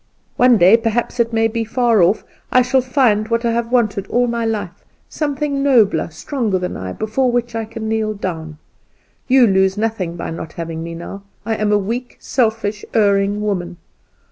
[0.35, 4.07] One day perhaps it may be far off I shall find what I have wanted
[4.07, 8.57] all my life; something nobler, stronger than I, before which I can kneel down.
[9.27, 13.77] You lose nothing by not having me now; I am a weak, selfish, erring woman.